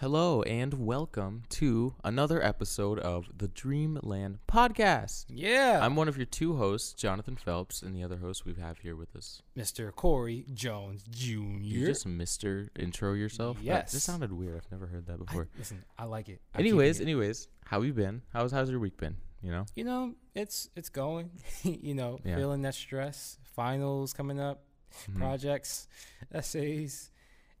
[0.00, 5.24] Hello and welcome to another episode of the Dreamland Podcast.
[5.28, 5.80] Yeah.
[5.82, 8.94] I'm one of your two hosts, Jonathan Phelps, and the other host we have here
[8.94, 9.42] with us.
[9.56, 9.92] Mr.
[9.92, 11.40] Corey Jones Jr.
[11.60, 12.68] You just Mr.
[12.78, 13.56] Intro yourself?
[13.58, 13.92] That Yes.
[13.92, 14.56] just sounded weird.
[14.64, 15.48] I've never heard that I- before.
[15.58, 16.40] listen, I like it.
[16.54, 17.02] I'm anyways, it.
[17.02, 18.22] anyways, how you been?
[18.32, 19.16] How's how's your week been?
[19.42, 19.66] You know?
[19.74, 21.30] you know, it's it's going.
[21.64, 22.36] you know, Yeah.
[22.36, 23.38] feeling that stress.
[23.42, 24.62] Finals coming up,
[25.10, 25.16] Mhm.
[25.18, 25.88] projects,
[26.32, 27.10] essays.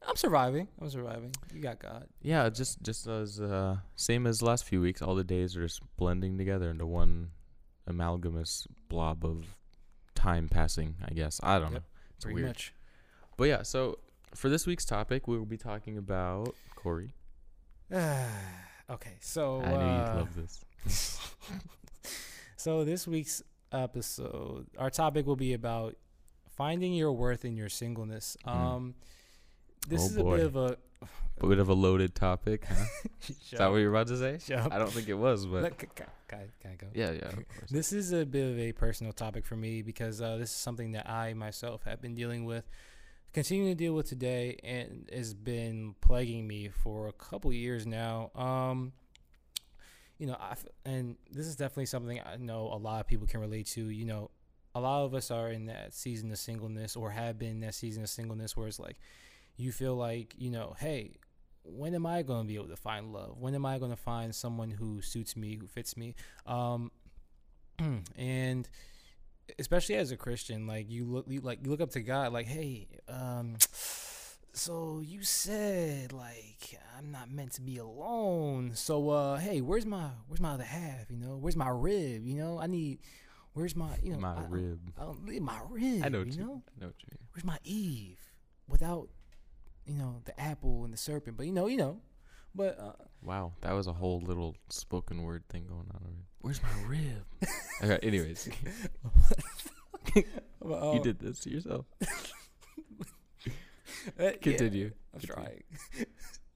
[0.06, 0.68] I'm surviving.
[0.80, 1.32] I'm surviving.
[1.54, 2.06] You got God.
[2.22, 5.80] Yeah, just just as uh same as last few weeks, all the days are just
[5.96, 7.30] blending together into one
[7.86, 9.56] amalgamous blob of
[10.14, 11.40] time passing, I guess.
[11.42, 11.86] I don't Yep, know.
[12.16, 12.48] It's Pretty weird.
[12.48, 12.74] much.
[13.36, 13.98] But yeah, so
[14.34, 17.14] for this week's topic, we will be talking about Corey.
[17.92, 20.64] okay, so I knew uh, you'd love this.
[22.56, 25.96] so this week's episode, our topic will be about
[26.48, 28.36] finding your worth in your singleness.
[28.46, 28.54] Mm.
[28.54, 28.94] Um,
[29.88, 30.36] this Oh, is a boy.
[30.36, 30.76] bit of a.
[31.40, 32.64] Bit of a loaded topic.
[32.68, 32.74] Huh?
[33.28, 34.56] Is that what you're about to say?
[34.56, 35.88] I don't think it was, but Look, can,
[36.26, 36.88] can, can I go?
[36.94, 37.30] yeah, yeah.
[37.70, 40.90] This is a bit of a personal topic for me because uh, this is something
[40.92, 42.64] that I myself have been dealing with,
[43.32, 48.32] continuing to deal with today, and has been plaguing me for a couple years now.
[48.34, 48.92] Um,
[50.18, 53.28] you know, I f- and this is definitely something I know a lot of people
[53.28, 53.88] can relate to.
[53.90, 54.30] You know,
[54.74, 57.76] a lot of us are in that season of singleness or have been in that
[57.76, 58.98] season of singleness where it's like
[59.58, 61.16] you feel like you know, hey,
[61.64, 63.36] when am I going to be able to find love?
[63.38, 66.14] When am I going to find someone who suits me, who fits me?
[66.46, 66.90] Um,
[68.16, 68.68] and
[69.58, 72.46] especially as a Christian, like you look, you, like you look up to God, like,
[72.46, 73.56] hey, um,
[74.52, 78.72] so you said like I'm not meant to be alone.
[78.74, 81.10] So, uh, hey, where's my where's my other half?
[81.10, 82.24] You know, where's my rib?
[82.24, 82.98] You know, I need.
[83.54, 84.78] Where's my you know my I, rib.
[84.96, 86.04] I don't my rib.
[86.04, 86.62] I know what you you, know.
[86.76, 87.28] I know what you mean.
[87.32, 88.20] Where's my Eve?
[88.68, 89.08] Without,
[89.88, 91.36] you know, the apple and the serpent.
[91.36, 92.00] But you know, you know.
[92.54, 96.00] But uh, Wow, that was a whole little spoken word thing going on.
[96.04, 96.14] Over.
[96.40, 97.24] Where's my rib?
[97.82, 98.48] okay, anyways,
[100.14, 101.86] you did this to yourself.
[102.02, 102.08] uh,
[104.18, 104.92] yeah, Continue.
[105.14, 105.34] I'm Continue.
[105.34, 105.62] trying.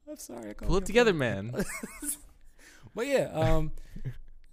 [0.08, 0.50] I'm sorry.
[0.50, 1.52] I Pull it together, man.
[2.94, 3.72] But yeah, um,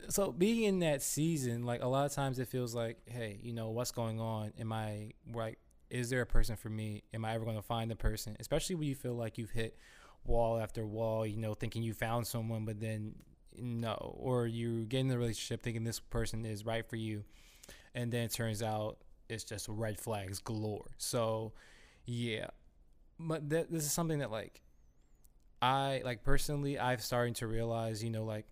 [0.09, 3.53] so being in that season, like a lot of times it feels like, hey, you
[3.53, 4.53] know, what's going on?
[4.59, 5.57] Am I right?
[5.89, 7.03] Is there a person for me?
[7.13, 8.37] Am I ever going to find the person?
[8.39, 9.77] Especially when you feel like you've hit
[10.25, 13.15] wall after wall, you know, thinking you found someone, but then
[13.57, 17.23] no, or you get in the relationship thinking this person is right for you,
[17.95, 20.87] and then it turns out it's just red flags galore.
[20.97, 21.53] So,
[22.05, 22.47] yeah,
[23.19, 24.61] but that, this is something that like
[25.61, 28.45] I like personally I've starting to realize, you know, like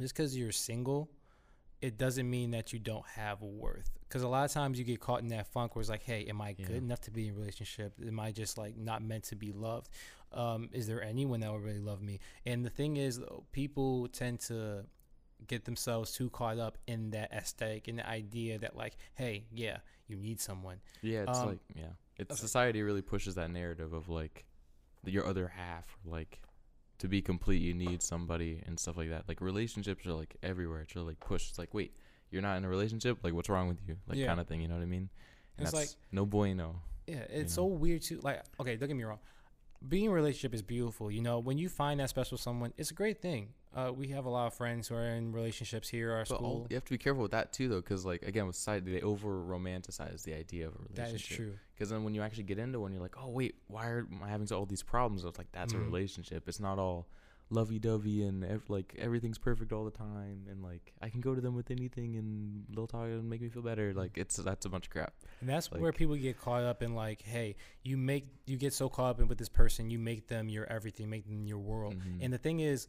[0.00, 1.10] just because you're single,
[1.82, 3.90] it doesn't mean that you don't have worth.
[4.08, 6.24] Because a lot of times you get caught in that funk where it's like, hey,
[6.26, 6.66] am I Yeah.
[6.66, 7.94] good enough to be in a relationship?
[8.06, 9.90] Am I just like not meant to be loved?
[10.32, 12.20] Um, is there anyone that would really love me?
[12.44, 13.20] And the thing is,
[13.52, 14.86] people tend to
[15.46, 19.78] get themselves too caught up in that aesthetic and the idea that like, hey, yeah,
[20.08, 20.80] you need someone.
[21.02, 24.46] Yeah, it's Um, like yeah, it's society really pushes that narrative of like
[25.04, 26.40] your other half, like
[26.98, 29.24] to be complete, you need somebody and stuff like that.
[29.28, 30.80] Like relationships are like everywhere.
[30.80, 31.50] It's really like pushed.
[31.50, 31.92] It's like wait,
[32.30, 33.18] you're not in a relationship.
[33.22, 33.96] Like what's wrong with you?
[34.06, 34.26] Like Yeah.
[34.26, 34.60] kind of thing.
[34.62, 35.08] You know what I mean?
[35.58, 36.82] And It's that's like- no bueno.
[37.06, 37.62] Yeah, it's know?
[37.62, 38.20] so weird too.
[38.22, 39.20] Like, okay, don't get me wrong.
[39.86, 41.10] Being in a relationship is beautiful.
[41.10, 43.50] You know, when you find that special someone, it's a great thing.
[43.76, 46.34] Uh, we have a lot of friends who are in relationships here at our But
[46.36, 46.46] school.
[46.46, 48.90] all, you have to be careful with that too, though, because like again, with society,
[48.90, 50.96] they over romanticize the idea of a relationship.
[50.96, 51.52] that is true.
[51.74, 54.20] Because then when you actually get into one, you're like, oh wait, why are am
[54.24, 55.24] I having all these problems?
[55.24, 55.84] It's like that's a Mhm.
[55.86, 56.48] relationship.
[56.48, 57.06] It's not all
[57.48, 61.34] lovey dovey and ev- like everything's perfect all the time, and like I can go
[61.34, 63.92] to them with anything and they'll talk and make me feel better.
[63.92, 65.12] Like it's that's a bunch of crap.
[65.40, 68.88] And that's where people get caught up in like, hey, you make you get so
[68.88, 71.94] caught up in with this person, you make them your everything, make them your world.
[71.96, 72.18] Mhm.
[72.22, 72.88] And the thing is,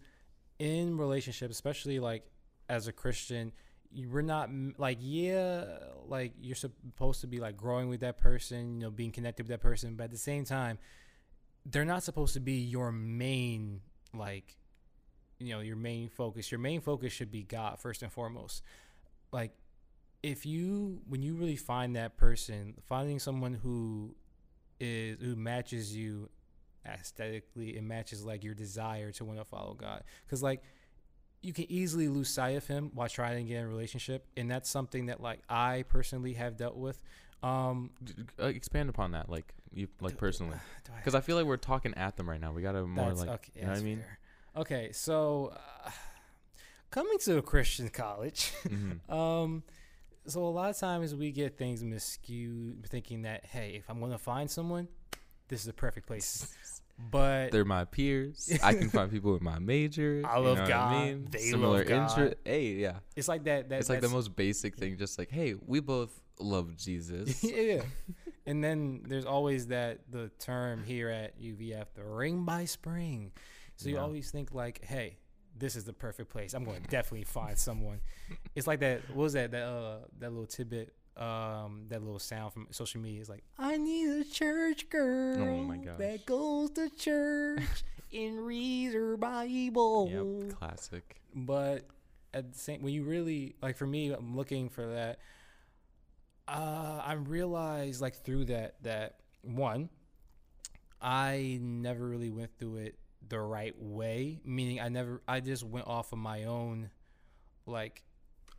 [0.59, 2.23] in relationships, especially like
[2.69, 3.51] as a Christian,
[3.95, 5.65] we're not like yeah,
[6.07, 9.49] like you're supposed to be like growing with that person, you know, being connected with
[9.49, 10.77] that person, but at the same time,
[11.65, 13.81] they're not supposed to be your main
[14.13, 14.57] like,
[15.39, 16.51] you know, your main focus.
[16.51, 18.63] Your main focus should be God first and foremost.
[19.31, 19.51] Like,
[20.23, 24.15] if you when you really find that person, finding someone who
[24.79, 26.29] is who matches you
[26.87, 30.61] aesthetically it matches like your desire to want to follow god because like
[31.41, 34.49] you can easily lose sight of him while trying to get in a relationship and
[34.49, 37.01] that's something that like i personally have dealt with
[37.43, 37.91] um
[38.41, 41.45] uh, expand upon that, like you like do- personally, do I because I feel like
[41.45, 42.51] we're talking at them right now.
[42.51, 43.99] We gotta more like okay, you know what I mean.
[43.99, 44.19] fair.
[44.57, 45.53] Okay, so
[45.85, 45.91] uh,
[46.89, 49.07] coming to a Christian college, Mhm.
[49.13, 49.61] um,
[50.25, 54.17] so a lot of times we get things miscued, thinking that hey, if I'm gonna
[54.17, 54.87] find someone,
[55.47, 56.53] this is the perfect place.
[57.11, 58.51] but They're my peers.
[58.63, 60.23] I can find people with my major.
[60.27, 60.93] I you love know God.
[60.93, 61.27] I mean?
[61.29, 62.09] They Similar love God.
[62.11, 62.37] interest.
[62.45, 62.95] Hey, yeah.
[63.15, 63.69] it's like that.
[63.69, 64.97] that it's like the most basic thing.
[64.97, 67.43] Just like, hey, we both love Jesus.
[67.43, 67.81] yeah.
[68.45, 73.31] And then there's always that the term here at UVF, the ring by spring.
[73.75, 74.01] So you Yeah.
[74.01, 75.17] always think like, hey,
[75.57, 76.53] this is the perfect place.
[76.53, 77.99] I'm going to definitely find someone.
[78.55, 79.01] It's like that.
[79.09, 79.51] What was that?
[79.51, 80.93] That uh, that little tidbit.
[81.17, 85.63] Um, that little sound from social media is like, I need a church girl Oh
[85.63, 85.97] my gosh.
[85.97, 87.61] that goes to church
[88.13, 90.09] and reads her Bible.
[90.49, 91.19] Yep, classic.
[91.33, 91.87] but
[92.33, 95.17] at the same when you really like for me i'm looking for that
[96.47, 99.89] uh i realized like through that that one
[101.01, 102.97] i never really went through it
[103.29, 106.89] the right way meaning i never i just went off of my own
[107.65, 108.03] like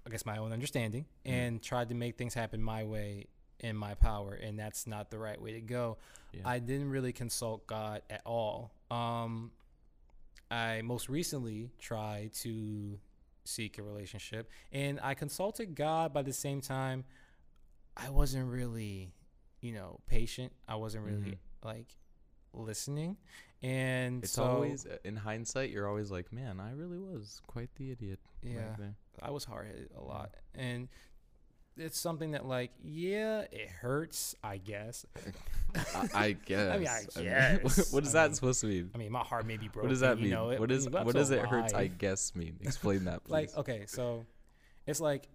[0.08, 1.30] i guess my own understanding Mhm.
[1.32, 3.26] and tried to make things happen my way
[3.60, 5.98] in my power and that's not the right way to go
[6.32, 6.42] Yeah.
[6.48, 9.52] i didn't really consult god at all um
[10.50, 12.98] i most recently tried to
[13.44, 17.04] seek a relationship and i consulted god by the same time
[17.96, 19.12] i wasn't really
[19.60, 21.38] you know patient i wasn't really Mhm.
[21.64, 21.96] like
[22.54, 23.16] listening
[23.60, 25.70] and It's so always uh, in hindsight.
[25.70, 28.20] You're always like, man, I really was quite the idiot.
[28.40, 30.30] yeah there." I was hard headed a lot.
[30.54, 30.88] And
[31.76, 35.06] it's something that like, yeah, it hurts, I guess.
[35.94, 36.74] I, I guess.
[36.74, 37.92] I mean, I what- guess.
[37.92, 38.90] what is I that mean, supposed to mean?
[38.94, 39.88] I mean, my heart may be broken.
[39.88, 40.32] What does that you mean?
[40.32, 41.74] know, it- what is what does it hurts?
[41.74, 42.58] I guess mean.
[42.62, 43.32] Explain that, please.
[43.32, 44.26] like okay, so
[44.86, 45.28] it's like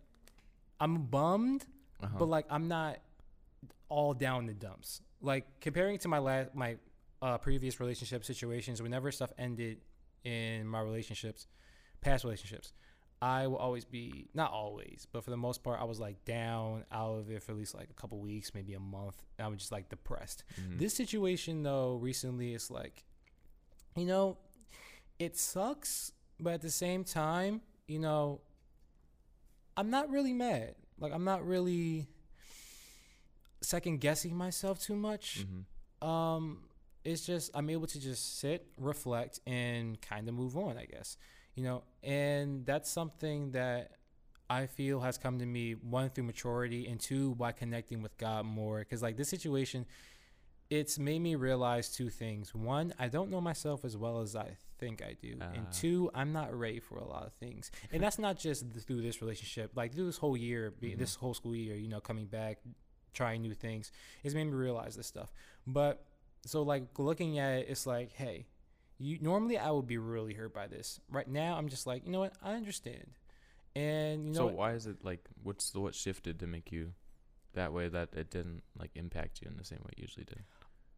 [0.80, 1.66] I'm bummed,
[2.02, 2.16] uh-huh.
[2.20, 2.98] but like I'm not
[3.90, 5.02] all down the dumps.
[5.22, 6.78] Like comparing to my last my
[7.22, 9.78] uh, previous relationship situations, whenever stuff ended
[10.26, 11.48] in my relationships,
[12.02, 12.74] past relationships,
[13.24, 16.84] I will always be not always, but for the most part, I was like down
[16.92, 19.16] out of it for at least like a couple weeks, maybe a month.
[19.40, 20.44] I was just like depressed.
[20.60, 20.78] Mhm.
[20.78, 23.06] This situation though, recently, it's like,
[23.96, 24.38] you know,
[25.20, 28.42] it sucks, but at the same time, you know,
[29.78, 30.76] I'm not really mad.
[31.00, 32.08] Like I'm not really
[33.62, 35.46] second guessing myself too much.
[35.46, 36.06] Mhm.
[36.08, 36.64] Um,
[37.06, 40.78] it's just I'm able to just sit, reflect, and kind of move on.
[40.78, 41.18] I guess
[41.56, 43.92] you know, and that's something that
[44.50, 48.46] I feel has come to me one through maturity, and two by connecting with God
[48.46, 48.80] more.
[48.80, 49.86] Because like this situation,
[50.70, 52.54] it's made me realize two things.
[52.56, 55.72] One, I don't know myself as well as I think I do, and Ah.
[55.72, 57.72] two, I'm not ready for a lot of things.
[57.92, 59.72] And that's not just through this relationship.
[59.76, 60.98] Like through this whole year, Mhm.
[60.98, 62.60] this whole school year, you know, coming back,
[63.14, 63.92] trying new things,
[64.24, 65.32] it's made me realize this stuff.
[65.68, 66.04] But
[66.46, 68.48] so like looking at it, it's like, hey,
[69.04, 71.00] you normally I would be really hurt by this.
[71.10, 73.12] Right now, I'm just like, you know what, I understand.
[73.76, 74.56] And you know, so what?
[74.56, 75.22] why is it like?
[75.42, 76.94] What's the what shifted to make you
[77.54, 80.44] that way that it didn't like impact you in the same way it usually did?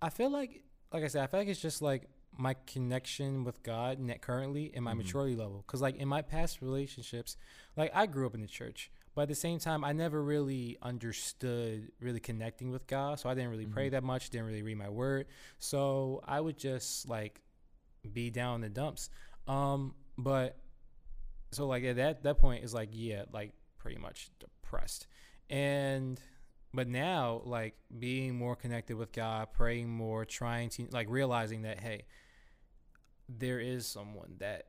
[0.01, 0.63] I feel like,
[0.93, 4.71] like I said, I feel like it's just like my connection with God net currently
[4.75, 4.97] and my Mhm.
[4.97, 5.63] maturity level.
[5.65, 7.37] Because like in my past relationships,
[7.77, 10.77] like I grew up in the church, but at the same time, I never really
[10.81, 13.19] understood really connecting with God.
[13.21, 13.91] So I didn't really pray Mhm.
[13.91, 15.27] that much, didn't really read my word.
[15.59, 17.41] So I would just like
[18.13, 19.09] be down in the dumps.
[19.47, 20.57] Um, but
[21.51, 25.07] so like at that that point is like yeah, like pretty much depressed,
[25.49, 26.19] and
[26.73, 31.79] but now like being more connected with God, praying more, trying to like realizing that
[31.79, 32.03] hey,
[33.29, 34.67] there is someone that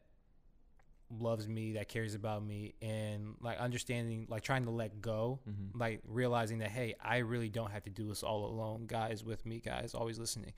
[1.08, 5.78] loves me, that cares about me, and like understanding, like trying to let go, Mm-hmm.
[5.78, 8.86] like realizing that hey, I really don't have to do this all alone.
[8.86, 9.60] God is with me.
[9.64, 10.52] God is always listening,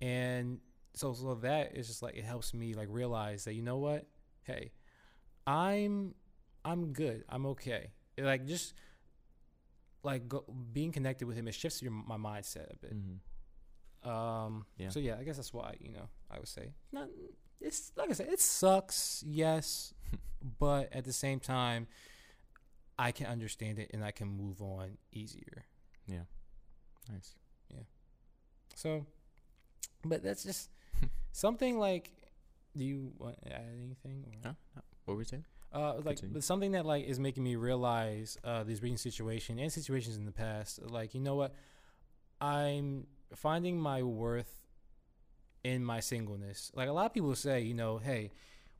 [0.00, 0.58] and
[0.94, 4.06] so so that is just like it helps me like realize that you know what,
[4.42, 4.72] hey,
[5.46, 6.14] I'm
[6.64, 7.24] I'm good.
[7.28, 7.90] I'm okay.
[8.16, 8.74] It, like just
[10.02, 12.94] like go, being connected with him, it shifts your my mindset a bit.
[12.94, 14.08] Mm-hmm.
[14.08, 14.88] Um, Yeah.
[14.88, 17.08] So yeah, I guess that's why you know I would say not.
[17.60, 19.92] It's like I said, it sucks, yes,
[20.58, 21.88] but at the same time,
[22.98, 25.64] I can understand it and I can move on easier.
[26.06, 26.24] Yeah.
[27.12, 27.34] Nice.
[27.70, 27.82] Yeah.
[28.74, 29.04] So,
[30.04, 30.70] but that's just
[31.32, 32.12] something like.
[32.76, 34.24] Do you want to add anything?
[34.28, 34.48] Or?
[34.50, 34.52] Huh?
[34.76, 35.44] No, What were we saying?
[35.72, 36.34] Uh, like Continue.
[36.34, 40.24] but something that like is making me realize uh, these recent situation and situations in
[40.24, 40.80] the past.
[40.88, 41.52] Like you know what,
[42.40, 44.52] I'm finding my worth
[45.64, 46.70] in my singleness.
[46.74, 48.30] Like a lot of people say, you know, hey,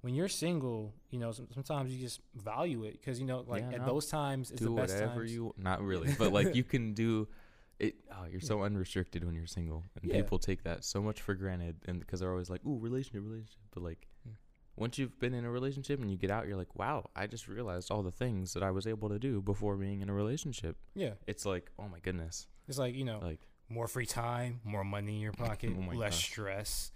[0.02, 3.62] when you're single, you know, some, sometimes you just value it because you know, like
[3.68, 3.86] Yeah, at no.
[3.86, 5.32] those times, it's do the best whatever times.
[5.34, 7.28] you not really, but like you can do
[7.80, 7.94] it.
[8.12, 10.16] Oh, you're so unrestricted when you're single, and Yeah.
[10.16, 13.60] people take that so much for granted, and because they're always like, "Ooh, relationship, relationship,"
[13.72, 14.06] but like.
[14.28, 14.34] Mm.
[14.76, 17.48] Once you've been in a relationship and you get out, you're like, wow, I just
[17.48, 20.76] realized all the things that I was able to do before being in a relationship.
[20.94, 22.46] yeah, It's like, oh my goodness.
[22.66, 26.14] it's like you know, Like, more free time, more money in your pocket, Oh less
[26.14, 26.24] gosh.
[26.24, 26.92] stress.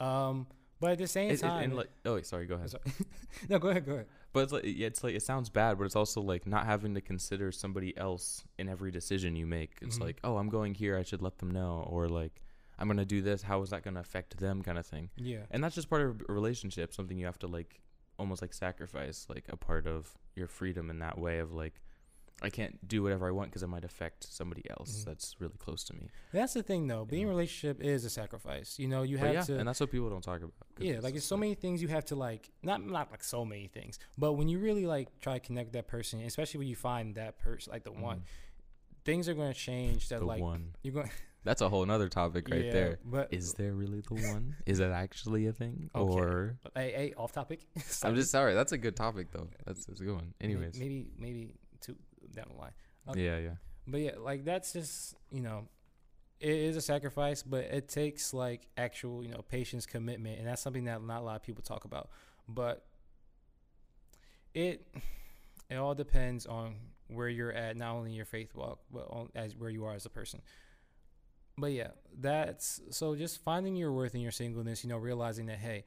[0.00, 0.48] Um,
[0.80, 2.70] but at the same It- it- time, and like, oh, wait, sorry, go ahead.
[2.70, 2.82] Sorry.
[3.48, 4.06] no, go ahead, go ahead.
[4.32, 6.94] But it's like, yeah, it's like it sounds bad, but it's also like not having
[6.94, 9.78] to consider somebody else in every decision you make.
[9.82, 10.02] It's Mhm.
[10.02, 12.42] like, oh, I'm going here, I should let them know, or like,
[12.78, 13.42] I'm gonna do this.
[13.42, 15.10] How is that gonna affect them, kind of thing.
[15.16, 17.80] Yeah, And that's just part of a relationship, something you have to like,
[18.18, 21.80] almost like sacrifice, like a part of your freedom in that way of like,
[22.40, 25.04] I can't do whatever I want because it might affect somebody else Mhm.
[25.06, 26.08] that's really close to me.
[26.32, 27.04] that's the thing though.
[27.04, 28.78] Being in a relationship is a sacrifice.
[28.78, 29.58] You know, you But have yeah, to.
[29.58, 30.52] and that's what people don't talk about.
[30.78, 32.50] yeah, like it's so many things you have to like.
[32.62, 35.72] Not not like so many things, but when you really like try to connect with
[35.74, 38.24] that person, especially when you find that person like the one, Mhm.
[39.04, 40.08] things are going to change.
[40.10, 40.74] That the like one.
[40.82, 41.10] you're going.
[41.44, 42.98] That's a whole nother topic right yeah, there.
[43.04, 44.56] But Is there really the one?
[44.66, 45.88] Is it actually a thing?
[45.94, 46.12] Okay.
[46.20, 47.60] Or hey, hey, off topic.
[48.04, 48.54] I'm just sorry.
[48.54, 49.48] That's a good topic though.
[49.64, 50.34] That's, that's a good one.
[50.40, 50.78] Anyways.
[50.78, 51.96] maybe maybe two
[52.38, 52.72] down the line.
[53.08, 53.24] okay.
[53.24, 53.54] Yeah, yeah.
[53.86, 55.66] But yeah, like that's just you know,
[56.40, 60.62] it is a sacrifice, but it takes like actual you know patience, commitment, and that's
[60.62, 62.10] something that not a lot of people talk about.
[62.48, 62.84] But
[64.54, 64.86] it
[65.70, 66.74] it all depends on
[67.08, 69.94] where you're at, not only in your faith walk, but on, as where you are
[69.94, 70.40] as a person.
[71.56, 71.88] But yeah,
[72.20, 74.84] that's so just finding your worth in your singleness.
[74.84, 75.84] You know, realizing that hey,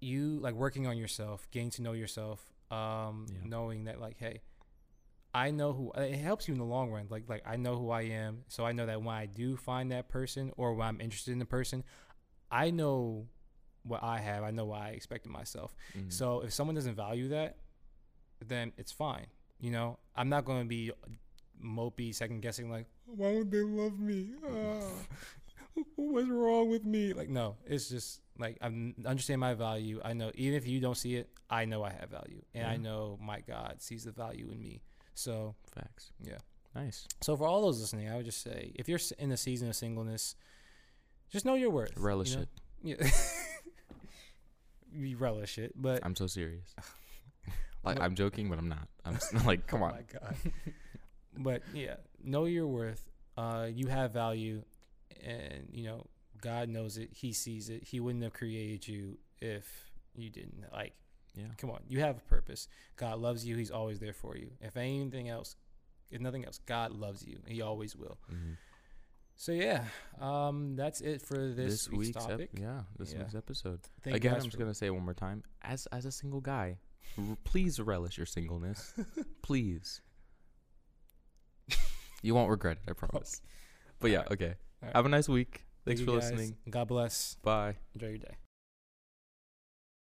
[0.00, 2.40] you like working on yourself, getting to know yourself,
[2.70, 3.38] um, Yeah.
[3.44, 4.40] knowing that like hey.
[5.34, 7.06] I know who it helps you in the long run.
[7.10, 9.90] Like like I know who I am, so I know that when I do find
[9.92, 11.82] that person or when I'm interested in the person,
[12.50, 13.26] I know
[13.82, 14.44] what I have.
[14.44, 15.74] I know what I expect of myself.
[15.96, 16.12] Mhm.
[16.12, 17.56] So if someone doesn't value that,
[18.46, 19.26] then it's fine.
[19.58, 20.92] You know, I'm not going to be
[21.62, 24.34] mopey, second guessing like, why would they love me?
[24.48, 24.90] Ah,
[25.96, 27.12] what's wrong with me?
[27.12, 28.66] Like no, it's just like I
[29.04, 30.00] understand my value.
[30.04, 32.76] I know even if you don't see it, I know I have value, and I
[32.76, 34.80] know my God sees the value in me.
[35.14, 36.10] So facts.
[36.22, 36.38] yeah.
[36.74, 37.06] Nice.
[37.20, 39.76] So for all those listening, I would just say if you're in a season of
[39.76, 40.34] singleness,
[41.30, 41.96] just know your worth.
[41.96, 42.42] Relish you know?
[42.42, 42.48] it.
[43.00, 43.10] Yeah.
[44.92, 46.74] you relish it, but I'm so serious.
[47.84, 48.88] like I'm joking, but I'm not.
[49.04, 49.92] I'm s- like, come oh on.
[49.92, 50.36] my god.
[51.38, 53.08] but yeah, know your worth.
[53.36, 54.62] Uh, you have value,
[55.24, 56.06] and you know
[56.40, 57.10] God knows it.
[57.12, 57.84] He sees it.
[57.84, 59.66] He wouldn't have created you if
[60.14, 60.64] you didn't.
[60.72, 60.92] Like,
[61.34, 61.46] Yeah.
[61.58, 62.68] come on, you have a purpose.
[62.96, 63.56] God loves you.
[63.56, 64.52] He's always there for you.
[64.60, 65.56] If anything else,
[66.10, 67.38] if nothing else, God loves you.
[67.46, 68.18] He always will.
[68.32, 68.56] Mhm.
[69.36, 69.86] So yeah,
[70.20, 73.18] um, that's it for this, This, week's, week's, ep- yeah, this Yeah.
[73.20, 73.80] week's episode.
[74.02, 75.42] Thank Again, I'm just gonna say it one more time.
[75.62, 76.78] As as a single guy,
[77.18, 78.94] r- please relish your singleness.
[79.42, 80.00] please.
[82.22, 83.40] you won't regret it, I promise.
[84.00, 84.54] But yeah, okay.
[84.82, 84.96] Alright.
[84.96, 85.64] Have a nice week.
[85.86, 86.56] Thanks Thank for listening.
[86.68, 87.36] God bless.
[87.42, 87.76] Bye.
[87.94, 88.36] Enjoy your day.